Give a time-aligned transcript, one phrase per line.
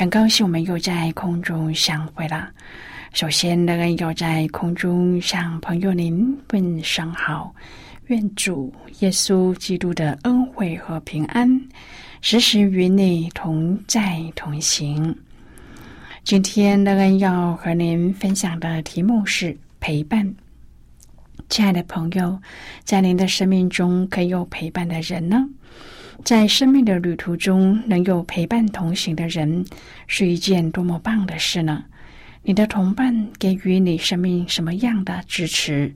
[0.00, 2.48] 很高兴我们又在空中相会了。
[3.12, 7.52] 首先，乐恩要在空中向朋友您问声好，
[8.06, 11.50] 愿主耶稣基督的恩惠和平安
[12.20, 15.12] 时时与你同在同行。
[16.22, 20.32] 今天，乐恩要和您分享的题目是陪伴。
[21.48, 22.40] 亲爱的朋友，
[22.84, 25.44] 在您的生命中可有陪伴的人呢？
[26.24, 29.64] 在生命的旅途中，能有陪伴同行的人，
[30.06, 31.84] 是一件多么棒的事呢？
[32.42, 35.92] 你的同伴给予你生命什么样的支持？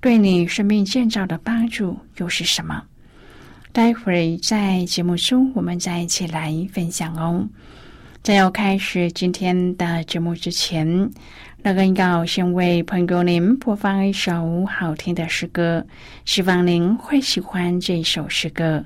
[0.00, 2.82] 对你生命建造的帮助又是什么？
[3.72, 7.48] 待会儿在节目中，我们再一起来分享哦。
[8.22, 11.10] 在要开始今天的节目之前，
[11.62, 15.84] 那个要先为朋友您播放一首好听的诗歌，
[16.24, 18.84] 希望您会喜欢这首诗歌。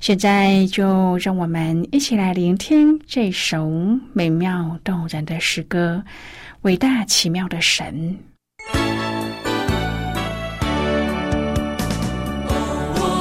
[0.00, 3.70] 现在就让我们一起来聆听这首
[4.14, 6.02] 美妙动人的诗歌
[6.62, 8.18] 《伟大奇妙的神》。
[12.48, 13.20] 哦，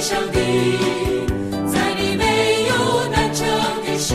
[0.00, 0.38] 上帝，
[1.70, 3.46] 在你没有难成
[3.84, 4.14] 的事，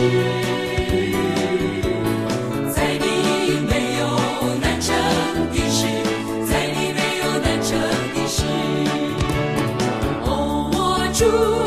[2.74, 4.04] 在你没有
[4.60, 4.92] 难成
[5.52, 5.86] 的事，
[6.44, 7.78] 在你没有难成
[8.14, 8.42] 的事。
[10.24, 10.28] 哦，
[10.72, 10.76] 我
[11.14, 11.65] 主。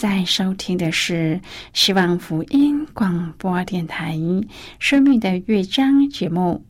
[0.00, 1.38] 在收听的是
[1.74, 4.16] 希望福音广播电台
[4.78, 6.64] 《生命的乐章》节目。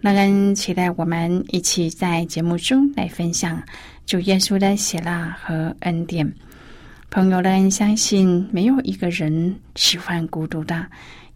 [0.00, 3.62] 那恩期待我们一起在节目中来分享
[4.06, 6.32] 主耶稣的喜乐和恩典。
[7.10, 10.86] 朋友们，相信没有一个人喜欢孤独的，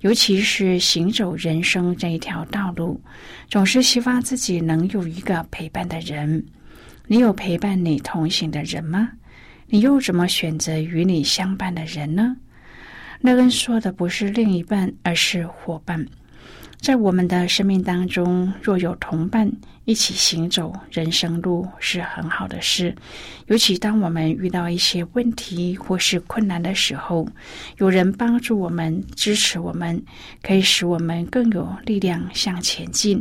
[0.00, 2.98] 尤其是行走人生这一条道路，
[3.50, 6.42] 总是希望自己能有一个陪伴的人。
[7.06, 9.10] 你有陪伴你同行的人吗？
[9.74, 12.36] 你又怎么选择与你相伴的人呢？
[13.20, 16.06] 那恩说的不是另一半，而是伙伴。
[16.78, 19.50] 在我们的生命当中，若有同伴
[19.84, 22.94] 一起行走人生路，是很好的事。
[23.48, 27.26] 尤其当我们遇到一些问题或是困难的时候，
[27.78, 30.00] 有人帮助我们、支持我们，
[30.40, 33.20] 可以使我们更有力量向前进。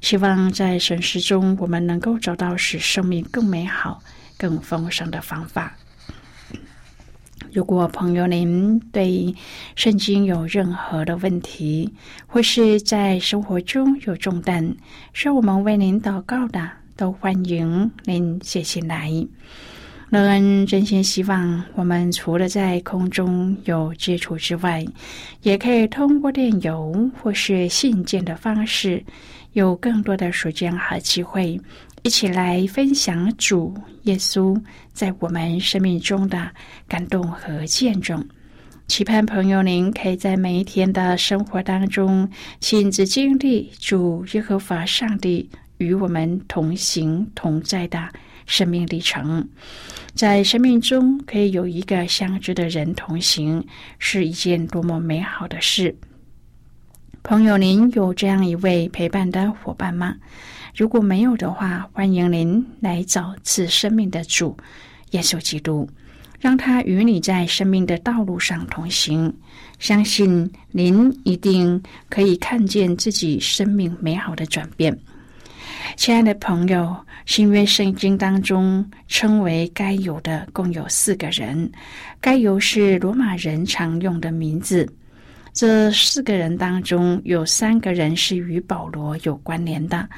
[0.00, 4.02] 希望在神事中，我们能够找到使生命更美好、
[4.38, 5.76] 更丰盛的方法。
[7.52, 9.34] 如果朋友您对
[9.74, 11.92] 圣经有任何的问题，
[12.26, 14.74] 或是在生活中有重担，
[15.12, 19.10] 需要我们为您祷告的，都欢迎您写信来。
[20.10, 24.84] 乐恩真心希望，我们除了在空中有接触之外，
[25.42, 29.02] 也可以通过电邮或是信件的方式。
[29.52, 31.60] 有更多的时间和机会，
[32.02, 33.74] 一起来分享主
[34.04, 34.60] 耶稣
[34.92, 36.50] 在我们生命中的
[36.86, 38.24] 感动和见证。
[38.86, 45.48] 期盼朋友您可以在每一天的生活当中亲自经历主耶和华上帝
[45.78, 48.08] 与我们同行同在的
[48.46, 49.48] 生命历程。
[50.14, 53.64] 在生命中可以有一个相知的人同行，
[54.00, 55.94] 是一件多么美好的事。
[57.22, 60.16] 朋友，您有这样一位陪伴的伙伴吗？
[60.74, 64.56] 如果没有的话，欢迎您来找赐生命的主
[65.10, 65.88] 耶稣基督，
[66.40, 69.32] 让他与你在生命的道路上同行。
[69.78, 74.98] 相信您一定可以看见自己生命美好的转变。
[75.96, 76.96] 亲爱的朋友，
[77.26, 81.70] 新约圣经当中称为该有的共有四个人，
[82.20, 84.88] 该有是罗马人常用的名字。
[85.52, 90.08] 这四个人当中，有三个人是与保罗有关联的，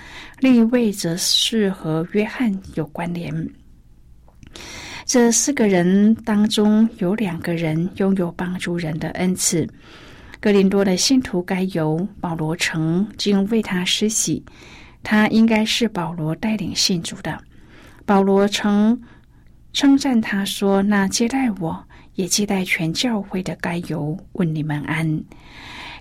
[0.41, 3.33] 另一位则是和约翰有关联。
[5.05, 9.69] 这四个人当中，有两个人拥有帮助人的恩赐。
[10.39, 14.45] 格林多的信徒该由保罗曾经为他施洗，
[15.03, 17.39] 他应该是保罗带领信主的。
[18.05, 19.01] 保罗曾
[19.73, 21.85] 称赞他说：“那接待我。”
[22.15, 25.23] 也接待全教会的该有问你们安。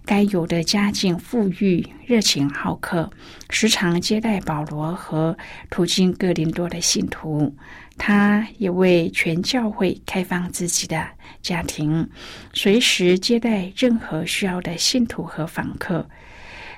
[0.04, 3.08] 该有的家境富裕，热情好客，
[3.52, 5.38] 时常接待保罗和
[5.70, 7.56] 途经哥林多的信徒。
[7.98, 11.08] 他也为全教会开放自己的
[11.44, 12.10] 家庭，
[12.52, 16.10] 随时接待任何需要的信徒和访客。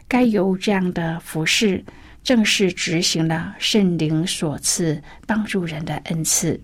[0.06, 1.82] 该有这样的服饰，
[2.26, 6.60] 正是执行了圣灵所赐帮助人的恩赐。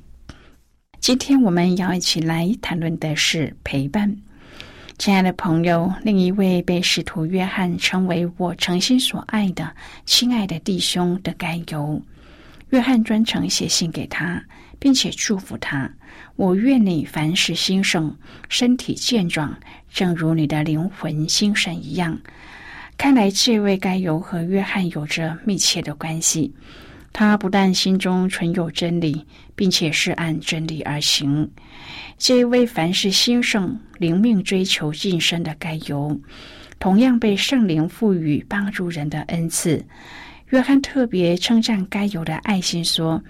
[1.00, 4.13] 今天我们要一起来谈论的是陪伴，
[4.98, 5.92] 亲爱的朋友。
[6.04, 9.74] 另一位被使徒约翰称为“我诚心所爱的
[10.06, 12.00] 亲爱的弟兄”的该由，
[12.72, 14.44] 约翰专程写信给他，
[14.78, 15.90] 并且祝福他
[16.36, 18.13] ：“我愿你凡事兴盛，
[18.50, 19.57] 身体健壮，
[19.90, 22.19] 正如你的灵魂兴盛一样。”
[22.98, 26.54] 看来这位该由和约翰有着密切的关系。
[27.12, 29.25] 他不但心中存有真理，
[29.59, 31.51] 并且是按真理而行。
[32.17, 36.17] 这一位凡事兴盛、灵命追求晋升的该由，
[36.79, 39.86] 同样被圣灵赋予帮助人的恩赐。
[40.51, 43.22] 约翰特别称赞该由的爱心，说：“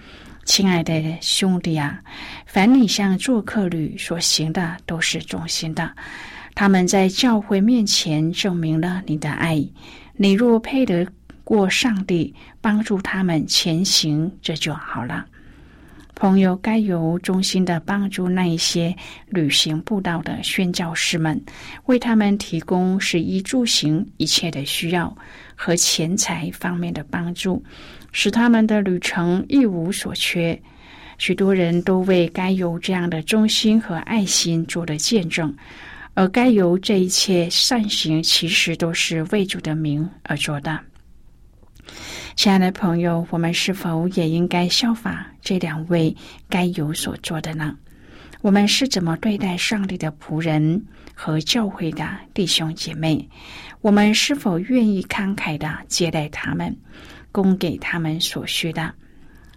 [0.46, 2.00] 亲爱的兄弟啊，
[2.46, 5.92] 凡你向做客旅所行的，都是忠心的。
[6.54, 9.60] 他们在教会面前证明了你的爱。
[10.14, 11.04] 你若配得。”
[11.42, 15.26] 过上帝帮助他们前行，这就好了。
[16.20, 18.94] 朋友该由衷心的帮助那一些
[19.28, 21.42] 旅行步道的宣教师们，
[21.86, 25.16] 为他们提供食衣住行一切的需要
[25.54, 27.64] 和钱财方面的帮助，
[28.12, 30.60] 使他们的旅程一无所缺。
[31.16, 35.56] 许多人都为该由这样的忠心和爱心做了见证，
[36.12, 40.78] 而该由这一切善行，其实都是为主的名而做的。
[42.36, 46.14] 亲爱的朋友，我们是否也应该效法这两位
[46.48, 47.76] 该有所做的呢？
[48.40, 50.82] 我们是怎么对待上帝的仆人
[51.14, 53.28] 和教会的弟兄姐妹？
[53.82, 56.74] 我们是否愿意慷慨的接待他们，
[57.30, 58.94] 供给他们所需的？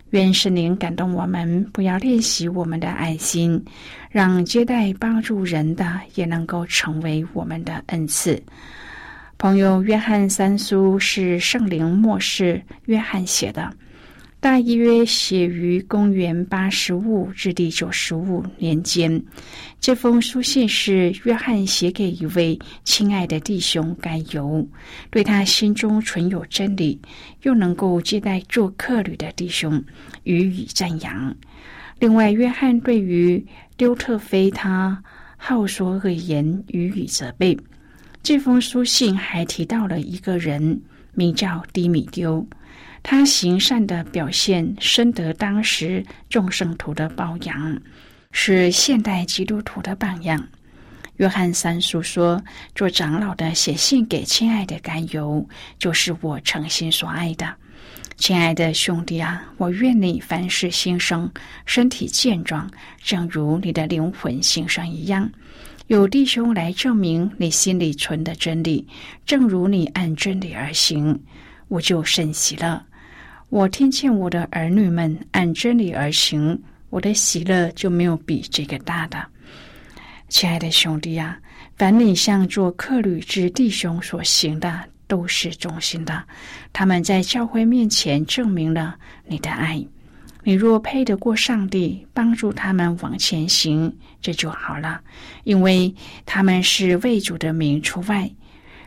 [0.10, 3.64] 愿圣灵感动我们，不要练习我们的爱心，
[4.12, 8.40] 让接待帮助人的也能够成为我们的恩赐。
[9.44, 13.70] 朋友约翰三书是圣灵末世约翰写的，
[14.40, 19.22] 大约写于公元八十五至第九十五年间。
[19.82, 24.66] 这封书信是约翰写给一位亲爱的弟兄该由，
[25.10, 26.98] 对他心中存有真理，
[27.42, 29.84] 又能够接待做客旅的弟兄
[30.24, 31.36] 予以赞扬。
[32.00, 33.46] 另外，约翰对于
[33.76, 35.04] 丢特菲他
[35.36, 37.58] 好说恶言予以责备。
[38.24, 40.80] 这封书信还提到了一个人，
[41.14, 42.48] 名叫低米丢，
[43.04, 47.78] 他行善的表现深得当时众圣徒的褒扬，
[48.32, 50.48] 是现代基督徒的榜样。
[51.18, 52.42] 约翰三叔说
[52.74, 55.46] ：“做长老的写信给亲爱的甘油，
[55.78, 57.54] 就是我诚心所爱的。
[58.16, 61.30] 亲爱的兄弟啊，我愿你凡事兴盛，
[61.66, 62.72] 身体健壮，
[63.04, 65.30] 正如你的灵魂兴盛一样。”
[65.88, 68.88] 有弟兄来证明你心里存的真理，
[69.26, 71.20] 正如你按真理而行，
[71.68, 72.82] 我就甚喜乐。
[73.50, 76.58] 我听见我的儿女们按真理而行，
[76.90, 79.24] 我的喜乐就没有比这个大的。
[80.30, 81.38] 亲爱的兄弟呀，
[81.76, 86.24] 凡你向做客旅之弟兄所行的，都是忠心的。
[86.72, 88.96] 他们在教会面前证明了
[89.28, 89.86] 你的爱。
[90.44, 95.00] 你若配得过上帝帮助他们往前行，这就好了，
[95.46, 95.94] 因为
[96.26, 98.30] 他们是为主的名出外，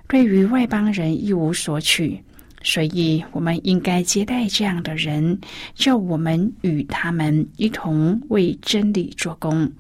[0.06, 2.22] 对于外邦人一无所取，
[2.62, 5.40] 所以我们应该接待这样的人，
[5.74, 9.72] 叫我们与他们一同为真理做工。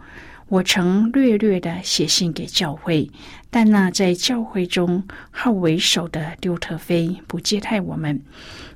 [0.48, 3.10] 我曾略略的写信给教会，
[3.50, 8.22] 但那在教会中好为首的丢特菲不接待我们，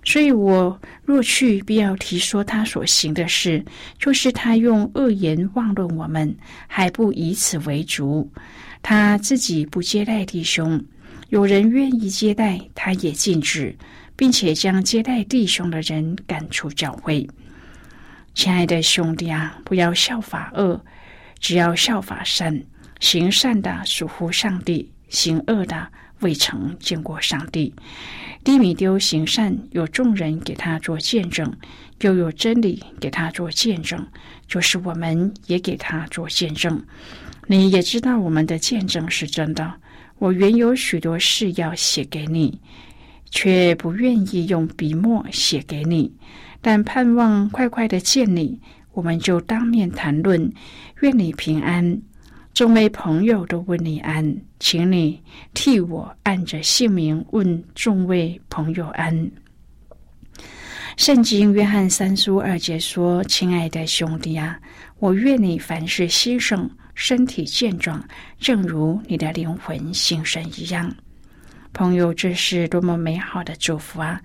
[0.02, 3.64] 所以我若去，必要提说他所行的事，
[4.00, 6.34] 就是他用恶言妄论我们，
[6.66, 8.28] 还不以此为主。
[8.82, 10.84] 他自己不接待弟兄，
[11.28, 13.76] 有人愿意接待，他也禁止，
[14.16, 17.28] 并且将接待弟兄的人赶出教会。
[18.34, 20.84] 亲爱的兄弟啊，不要效法恶。
[21.40, 22.62] 只要效法善，
[23.00, 25.88] 行善的属乎上帝，行恶的
[26.20, 27.74] 未曾见过上帝。
[28.44, 31.52] 低米丢行善，有众人给他做见证，
[32.02, 34.06] 又有真理给他做见证，
[34.46, 36.82] 就是我们也给他做见证。
[37.46, 39.74] 你也知道我们的见证是真的。
[40.18, 42.60] 我原有许多事要写给你，
[43.30, 46.12] 却不愿意用笔墨写给你，
[46.60, 48.60] 但盼望快快的见你。
[48.92, 50.52] 我们就当面谈论，
[51.00, 52.00] 愿你平安。
[52.52, 55.22] 众位朋友都问你安，请你
[55.54, 59.30] 替我按着姓名问众位朋友安。
[60.96, 64.60] 圣经约翰三书二节说：“亲爱的兄弟啊，
[64.98, 68.04] 我愿你凡事兴盛，身体健壮，
[68.38, 70.92] 正如你的灵魂兴盛一样。”
[71.72, 74.20] 朋友，这是多么美好的祝福啊！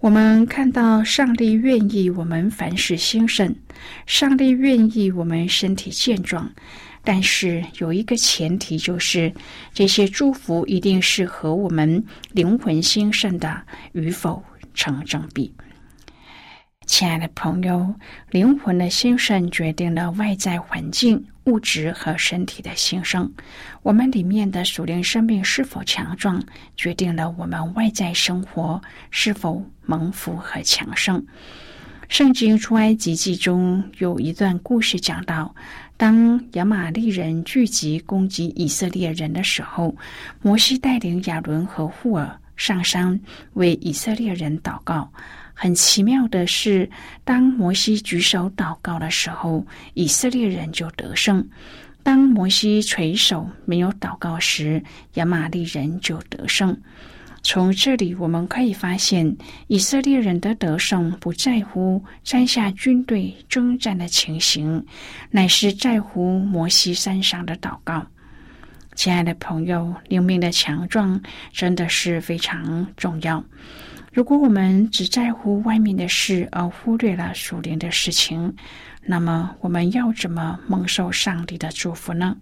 [0.00, 3.54] 我们看到上帝愿意我们凡事兴盛，
[4.06, 6.50] 上帝愿意我们身体健壮，
[7.04, 9.32] 但是有一个前提，就是
[9.72, 13.62] 这些祝福一定是和我们灵魂兴盛的
[13.92, 14.42] 与否
[14.74, 15.52] 成正比。
[16.88, 17.94] 亲爱的朋友，
[18.30, 23.30] 灵魂的兴盛决定了外在环境、物质和身体的兴盛。
[23.82, 26.42] 我们里面的属灵生命是否强壮，
[26.76, 28.80] 决定了我们外在生活
[29.10, 31.24] 是否蒙福和强盛。
[32.08, 35.54] 圣经出埃及记中有一段故事讲到，
[35.98, 39.94] 当亚玛利人聚集攻击以色列人的时候，
[40.40, 43.20] 摩西带领亚伦和户尔上山
[43.52, 45.12] 为以色列人祷告。
[45.60, 46.88] 很奇妙的是，
[47.24, 51.42] 当摩西举手祷告的时候，以色列人就得胜；
[52.04, 54.80] 当摩西垂手没有祷告时，
[55.14, 56.80] 亚玛利人就得胜。
[57.42, 59.36] 从这里我们可以发现，
[59.66, 64.86] 以色列人的得胜不在乎山下军队征战的情形，
[65.32, 68.06] 乃是在乎摩西山上的祷告。
[68.94, 71.20] 亲爱的朋友，灵命的强壮
[71.52, 73.44] 真的是非常重要。
[74.18, 78.52] 如果我们只在乎外面的事，而忽略了属灵的事情，
[79.00, 82.36] 那么我们要怎么蒙受上帝的祝福呢？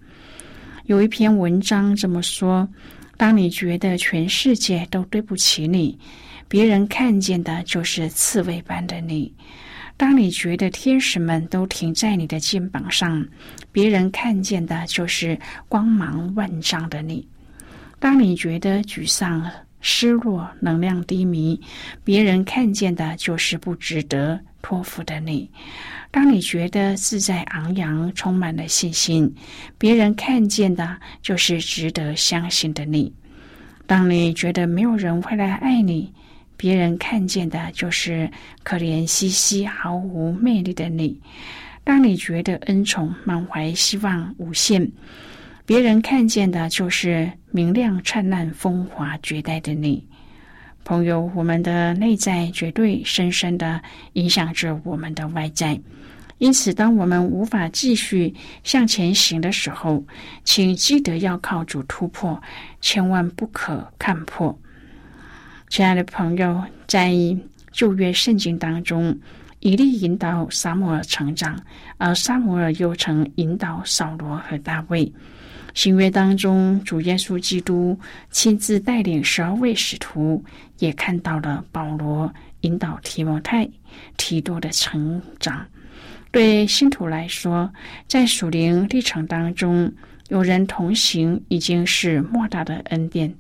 [0.85, 2.67] 有一篇文章这么说：
[3.19, 5.99] 当你觉得全世界都对不起你，
[6.49, 9.31] 别人看见的就是刺猬般的你；
[9.99, 13.23] 当你觉得天使们都停在你的肩膀上，
[13.71, 17.23] 别人看见的就是光芒万丈的你；
[17.99, 19.47] 当你觉得沮丧，
[19.89, 21.61] 失落、能量低迷，
[22.03, 25.49] 别人看见的就是不值得托付的你；
[26.11, 29.33] 当你觉得自在昂扬、充满了信心，
[29.79, 33.13] 别人看见的就是值得相信的你；
[33.87, 36.13] 当你觉得没有人会来爱你，
[36.57, 38.29] 别人看见的就是
[38.65, 41.17] 可怜兮兮、毫无魅力的你；
[41.85, 44.91] 当你觉得恩宠满怀希望无限，
[45.67, 50.07] 别人看见的就是明亮灿烂、风华绝代的你。
[50.85, 53.83] 朋友，我们的内在绝对深深的
[54.13, 55.77] 影响着我们的外在。
[56.39, 58.33] 因此，当我们无法继续
[58.63, 60.05] 向前行的时候，
[60.45, 62.41] 请记得要靠主突破，
[62.81, 64.57] 千万不可看破。
[65.69, 67.13] 亲爱的朋友，在
[67.73, 69.19] 旧约圣经当中，
[69.59, 71.61] 以利引导撒母耳成长，
[71.99, 75.13] 而撒母耳又曾引导扫罗和大卫。
[75.77, 77.97] 新约当中，主耶稣基督
[78.31, 80.43] 亲自带领十二位使徒，
[80.79, 83.69] 也看到了保罗引导提摩太、
[84.17, 85.67] 提多的成长。
[86.33, 87.71] 对信徒来说，
[88.09, 89.93] 在属灵历程当中，
[90.29, 93.33] 有人同行已经是莫大的恩典，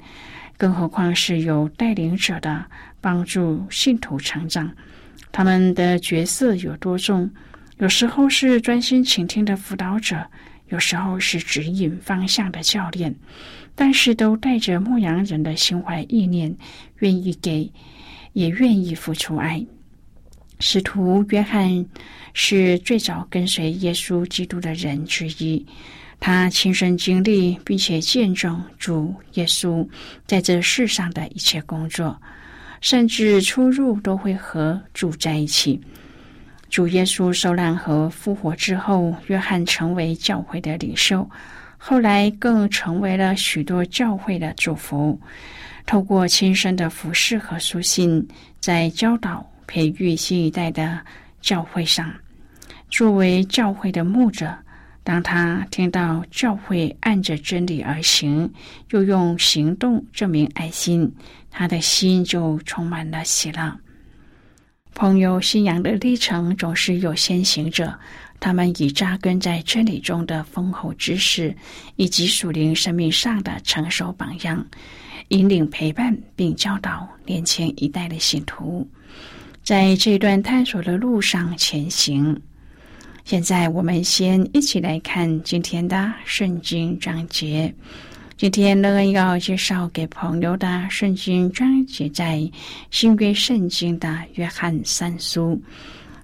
[0.59, 2.63] 更何况是有带领者的
[3.01, 4.71] 帮助信徒成长。
[5.33, 7.31] 他们的角色有多重？
[7.79, 10.23] 有时候是专心倾听的辅导者，
[10.69, 13.15] 有时候是指引方向的教练，
[13.75, 16.57] 但是都带着牧羊人的心怀意念，
[16.99, 17.71] 愿意给，
[18.33, 19.65] 也愿意付出爱。
[20.59, 21.87] 使徒约翰
[22.33, 25.65] 是最早跟随耶稣基督的人之一，
[26.19, 29.87] 他亲身经历并且见证主耶稣
[30.27, 32.21] 在这世上的一切工作，
[32.81, 35.81] 甚至出入都会和主在一起。
[36.77, 41.27] 主耶稣受难和复活之后，约翰成为教会的领袖，
[41.79, 45.19] 后来更成为了许多教会的祝福。
[45.87, 48.29] 透过亲身的服侍和书信，
[48.61, 49.51] 在教导。
[49.67, 51.01] 培育新一代的
[51.41, 52.13] 教会上，
[52.91, 54.55] 作为教会的牧者，
[55.03, 58.53] 当他听到教会按着真理而行，
[58.91, 61.11] 又用行动证明爱心，
[61.51, 63.75] 他的心就充满了喜乐。
[64.97, 67.95] 朋友，信仰的历程总是有先行者，
[68.41, 71.55] 他们以扎根在真理中的丰厚知识，
[71.97, 74.67] 以及属灵生命上的成熟榜样，
[75.29, 78.89] 引领陪伴并教导年轻一代的信徒。
[79.63, 82.35] 在这段探索的路上前行。
[83.23, 87.75] 现在，我们先一起来看今天的圣经章节。
[88.37, 92.47] 今天乐恩要介绍给朋友的圣经章节，在
[92.91, 95.59] 新约圣经的约翰三书。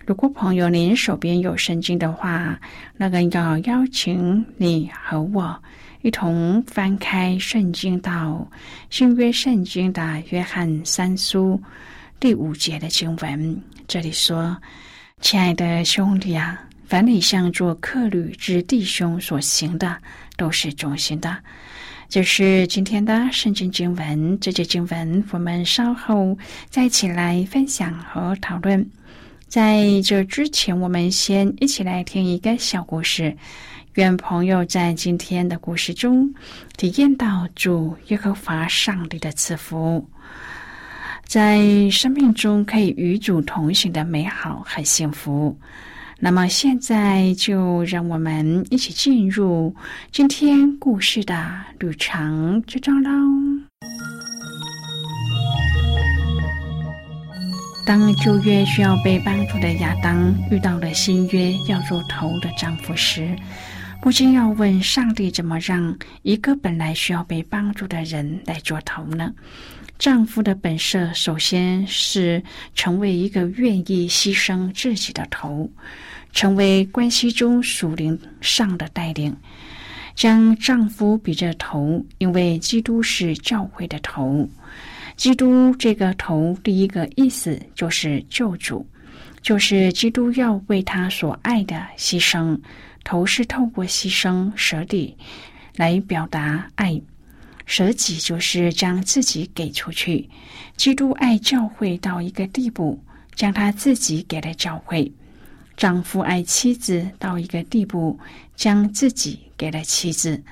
[0.04, 2.60] 如果朋友您手边有圣经的话，
[2.98, 5.58] 乐恩要邀请你和我
[6.02, 8.46] 一同翻开圣经到
[8.90, 11.58] 新约圣经的约翰三书。
[12.20, 14.54] 第五节的经文，这里说
[15.22, 19.96] ：“亲爱的兄弟啊，凡你向做客旅之弟兄所行的，
[20.36, 21.34] 都是忠心的。”
[22.12, 24.38] 这是今天的圣经经文。
[24.38, 26.36] 这节经文我们稍后
[26.68, 28.86] 再一起来分享和讨论。
[29.48, 33.34] 在这之前，我们先一起来听一个小故事。
[33.94, 36.30] 愿朋友在今天的故事中
[36.76, 40.06] 体验到主耶和华上帝的赐福。
[41.24, 45.58] 在生命中可以与主同行的美好和幸福。
[46.24, 49.74] 那么，现在就让我们一起进入
[50.12, 53.10] 今天故事的旅程之中喽。
[57.84, 63.36] 当旧约需要被帮助的亚当遇到了新约要做头的丈夫时，
[64.00, 69.32] 不禁要问：上帝怎么让一个本来需要被帮助的人来做头呢？
[69.98, 72.40] 丈夫的本色，首先是
[72.74, 75.70] 成为一个愿意牺牲自己的头，
[76.32, 79.36] 成为关系中属灵上的带领，
[80.14, 84.48] 将丈夫比着头，因为基督是教会的头。
[85.16, 88.84] 基督这个头，第一个意思就是救主，
[89.42, 92.58] 就是基督要为他所爱的牺牲。
[93.04, 95.14] 头是透过牺牲舍己
[95.76, 97.00] 来表达爱。
[97.64, 100.28] 舍己就是将自己给出去。
[100.76, 103.00] 基督爱教会到一个地步，
[103.34, 105.10] 将他自己给了教会；
[105.76, 108.18] 丈夫爱妻子到一个地步，
[108.54, 110.42] 将自己给了妻子。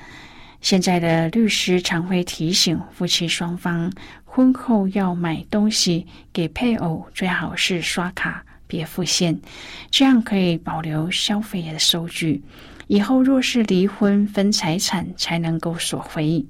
[0.60, 3.90] 现在的律师常会提醒夫妻双方，
[4.24, 9.40] 婚后要买东西给配偶，最好是刷卡，别付现，
[9.90, 12.42] 这样可以保留消费的收据。
[12.88, 16.44] 以后若是离婚分财产，才能够索回。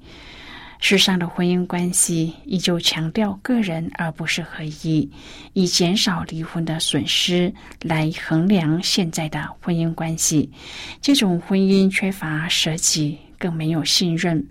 [0.83, 5.07] 世上的婚姻关系依旧强调个人而不是合一，
[5.53, 10.51] 以减少离婚的损失来衡量现在的婚姻关系。
[10.99, 14.43] 这种婚姻缺乏舍己，更没有信任，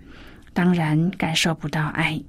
[0.53, 2.19] 当然感受不到爱。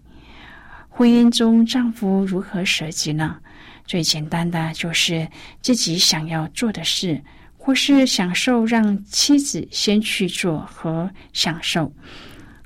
[0.89, 3.39] 婚姻中，丈夫如何舍己呢？
[3.87, 5.27] 最简单的就是
[5.61, 7.23] 自己想要做的事，
[7.57, 11.91] 或是享受让妻子先去做和享受。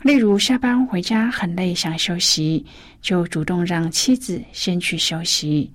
[0.07, 2.65] 例如，下班回家很累，想休息，
[3.03, 5.69] 就主动让妻子先去休息。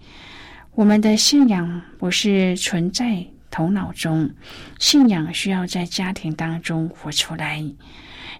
[0.73, 4.31] 我们的信仰不是存在头脑中，
[4.79, 7.61] 信仰需要在家庭当中活出来。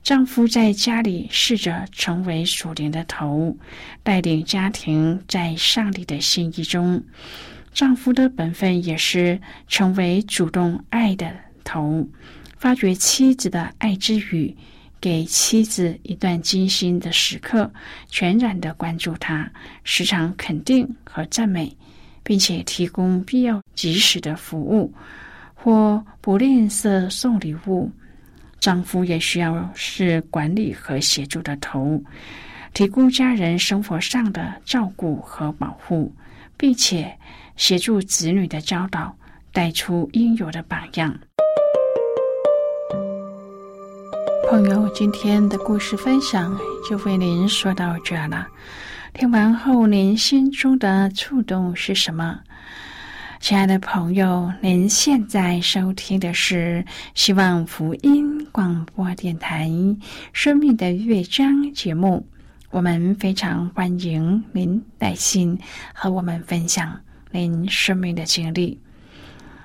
[0.01, 3.57] 丈夫在家里试着成为属灵的头，
[4.01, 7.03] 带领家庭在上帝的心意中。
[7.73, 12.07] 丈夫的本分也是成为主动爱的头，
[12.57, 14.55] 发掘妻子的爱之语，
[15.01, 17.69] 给妻子一段精心的时刻，
[18.07, 19.51] 全然的关注她，
[19.83, 21.75] 时常肯定和赞美，
[22.21, 24.93] 并且提供必要及时的服务，
[25.55, 27.91] 或不吝啬送礼物。
[28.59, 31.99] 丈夫也需要是管理和协助的头，
[32.75, 36.13] 提供家人生活上的照顾和保护，
[36.57, 37.11] 并且
[37.55, 39.17] 协助子女的教导，
[39.51, 41.19] 带出应有的榜样。
[44.51, 48.45] 朋友，今天的故事分享就为您说到这了。
[49.13, 52.37] 听完后，您心中的触动是什么？
[53.39, 56.83] 亲爱的朋友，您现在收听的是
[57.13, 59.69] 希望福音广播电台
[60.33, 62.27] 《生命的乐章》节目。
[62.71, 65.57] 我们非常欢迎您来信
[65.93, 66.99] 和我们分享
[67.31, 68.77] 您生命的经历。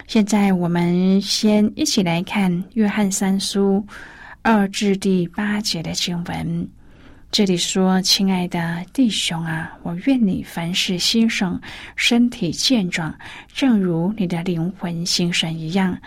[0.07, 3.85] 现在，我们先一起来看《约翰三书》
[4.49, 6.69] 二至第八节的经文。
[7.33, 11.61] 这里说：“亲爱的弟兄啊，我愿你凡事兴盛，
[11.97, 13.13] 身体健壮，
[13.53, 15.99] 正如你的灵魂兴盛一样。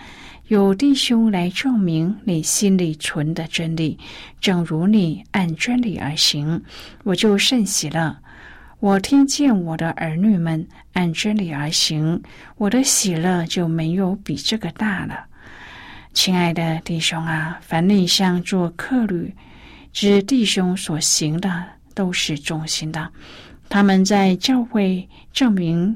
[0.47, 3.99] 有弟兄来证明你心里存的真理，
[4.39, 6.63] 正如你按真理而行，
[7.03, 8.15] 我就甚喜乐。
[8.79, 12.23] 我听见我的儿女们按真理而行，
[12.55, 15.25] 我的喜乐就没有比这个大了。
[16.21, 19.33] 亲爱的弟兄啊，凡你向做客旅。”
[19.93, 23.09] 知弟兄所行的都是忠心的，
[23.69, 25.95] 他们在教会证明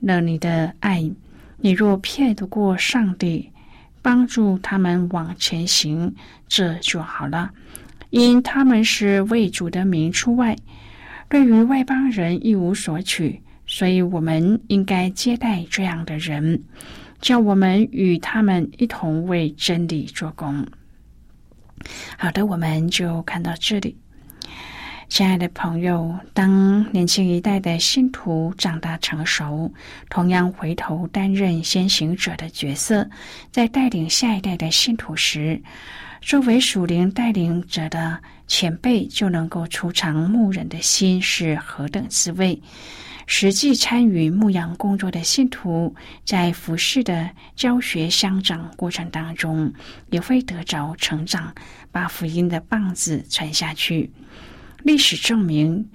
[0.00, 1.10] 了你的爱。
[1.56, 3.50] 你若骗得过上帝，
[4.02, 6.14] 帮助他们往前行，
[6.46, 7.50] 这就好了。
[8.10, 10.54] 因他们是为主的名出外，
[11.30, 16.62] 对于外邦人一无所取，所以我们应该接待这样的人，
[17.22, 20.66] 叫我们与他们一同为真理做工。
[22.18, 23.96] 好的，我们就看到这里。
[25.08, 29.72] 亲爱的朋友，当年轻一代的信徒长大成熟，
[30.10, 33.08] 同样回头担任先行者的角色，
[33.52, 35.62] 在带领下一代的信徒时，
[36.22, 42.60] 作为属灵带领者的前辈就能够出尝牧人的心是何等滋味。
[43.34, 49.72] 实际参与牧养工作的信徒，在服饰的教学相长过程当中，
[50.10, 51.54] 也会得着成长，
[51.90, 54.10] 把福音的棒子传下去。
[54.82, 55.88] 历史证明，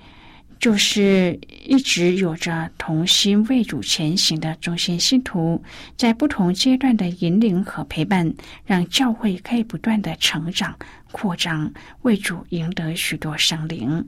[0.59, 5.63] 就是一直有着同心为主前行的忠心信徒，
[5.95, 8.33] 在不同阶段的引领和陪伴，
[8.65, 10.75] 让教会可以不断的成长
[11.11, 11.71] 扩张，
[12.01, 14.03] 为主赢得许多生灵。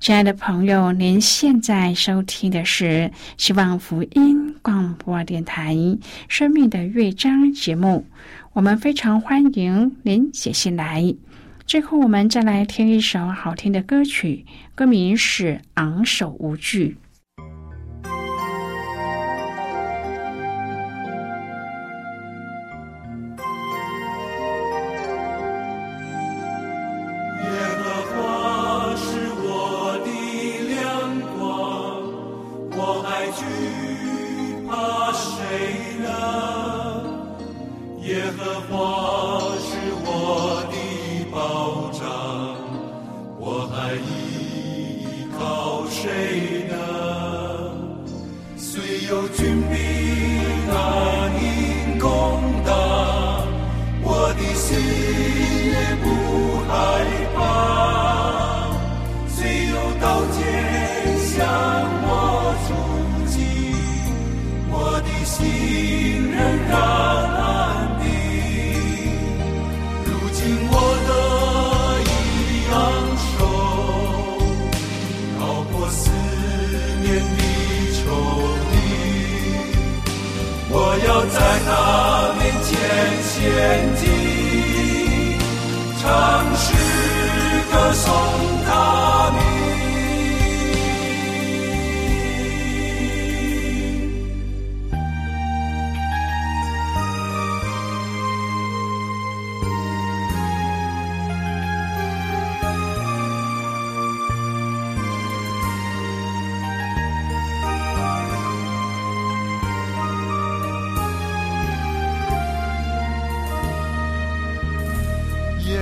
[0.00, 5.74] 亲爱的朋友，您现在收听的是希望福音广播电台
[6.26, 8.06] 《生命的乐章》节目。
[8.54, 11.14] 我们非常欢迎您写信来。
[11.66, 16.96] 最后，我们再来听一首好听的歌曲，歌名是《昂首无惧》。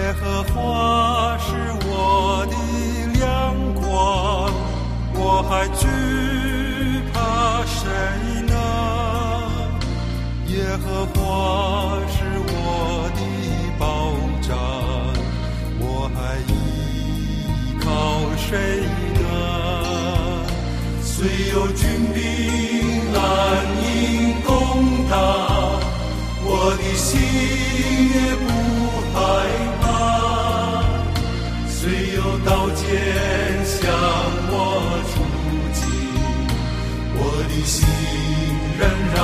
[0.09, 1.53] 耶和华是
[1.85, 2.57] 我的
[3.21, 4.51] 亮光，
[5.13, 5.85] 我还惧
[7.13, 7.77] 怕谁
[8.47, 8.55] 呢？
[10.47, 11.13] 耶和华
[12.09, 12.57] 是我
[13.15, 13.21] 的
[13.79, 13.85] 保
[14.41, 14.49] 障，
[15.79, 16.17] 我还
[16.49, 17.87] 依靠
[18.39, 18.49] 谁
[19.21, 19.29] 呢？
[21.03, 21.13] 虽
[21.51, 22.19] 有军兵
[23.13, 23.19] 来
[23.85, 23.87] 迎
[24.41, 24.49] 攻
[25.11, 25.13] 打，
[26.47, 27.21] 我的心
[28.15, 28.17] 也
[28.47, 28.49] 不
[29.13, 29.19] 害
[29.78, 29.78] 怕。
[32.49, 32.83] 刀剑
[33.63, 33.77] 向
[34.51, 34.55] 我
[35.11, 35.13] 出
[35.75, 35.79] 击，
[37.15, 37.77] 我的心
[38.79, 38.81] 仍
[39.15, 39.17] 然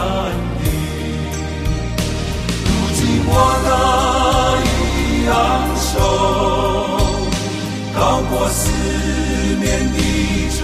[0.00, 0.02] 安
[0.62, 0.64] 定。
[2.64, 2.98] 如今
[3.28, 3.30] 我
[3.66, 3.68] 的
[4.64, 4.66] 一
[5.28, 5.32] 昂
[5.76, 5.92] 首，
[7.94, 8.00] 高
[8.30, 8.62] 过思
[9.60, 9.98] 念的
[10.56, 10.58] 愁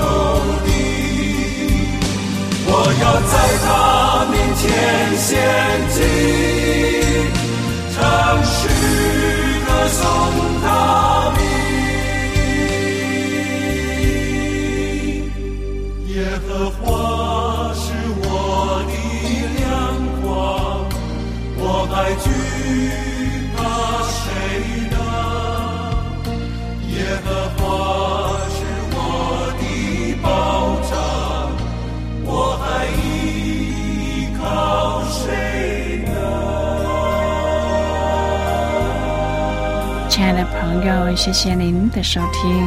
[41.16, 42.66] 谢谢您的收听。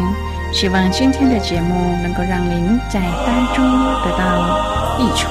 [0.53, 3.65] 希望今天的节目能够让您在当中
[4.03, 5.27] 得到益处。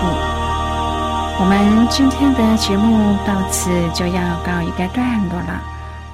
[1.40, 5.62] 我们今天的节目到此就要告一个段落了，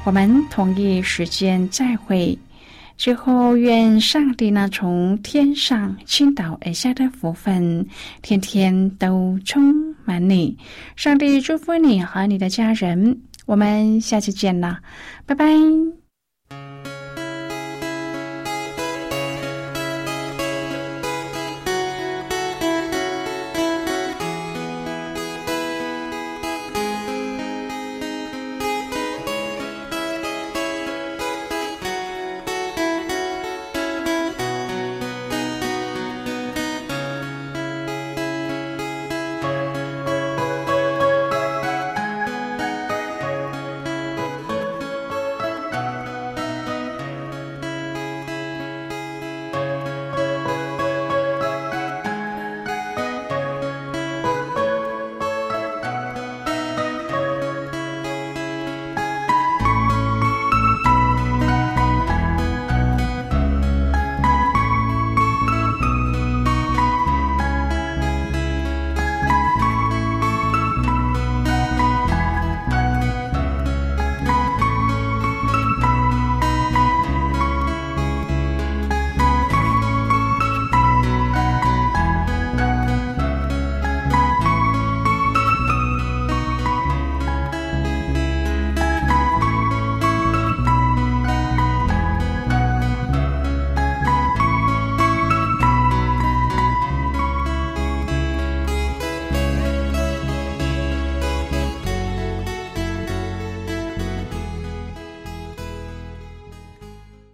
[0.05, 2.39] 我们同一时间再会。
[2.97, 7.87] 最后，愿上帝呢从天上倾倒而下的福分，
[8.23, 9.63] 天天都充
[10.05, 10.57] 满你。
[10.97, 13.21] 上帝祝福你和你的家人。
[13.47, 14.79] 我们下期见了，
[15.25, 15.47] 拜拜。